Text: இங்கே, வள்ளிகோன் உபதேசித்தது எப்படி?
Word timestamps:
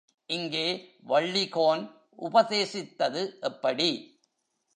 இங்கே, 0.29 0.65
வள்ளிகோன் 1.07 1.83
உபதேசித்தது 2.19 3.39
எப்படி? 3.39 3.89